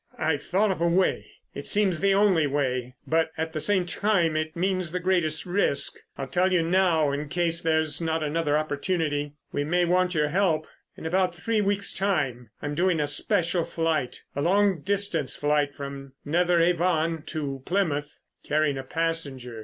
"I've 0.17 0.41
thought 0.41 0.71
of 0.71 0.81
a 0.81 0.87
way. 0.87 1.27
It 1.53 1.67
seems 1.67 1.99
the 1.99 2.11
only 2.15 2.47
way, 2.47 2.95
but, 3.05 3.29
at 3.37 3.53
the 3.53 3.59
same 3.59 3.85
time, 3.85 4.35
it 4.35 4.55
means 4.55 4.91
the 4.91 4.99
greatest 4.99 5.45
risk. 5.45 5.99
I'll 6.17 6.25
tell 6.25 6.51
you 6.51 6.63
now 6.63 7.11
in 7.11 7.29
case 7.29 7.61
there's 7.61 8.01
not 8.01 8.23
another 8.23 8.57
opportunity. 8.57 9.33
We 9.51 9.63
may 9.63 9.85
want 9.85 10.15
your 10.15 10.29
help. 10.29 10.65
In 10.97 11.05
about 11.05 11.35
three 11.35 11.61
weeks' 11.61 11.93
time 11.93 12.49
I'm 12.63 12.73
doing 12.73 12.99
a 12.99 13.05
special 13.05 13.63
flight—a 13.63 14.41
long 14.41 14.81
distance 14.81 15.35
flight 15.35 15.75
from 15.75 16.13
Netheravon 16.25 17.23
to 17.27 17.61
Plymouth, 17.67 18.17
carrying 18.43 18.79
a 18.79 18.83
passenger. 18.83 19.59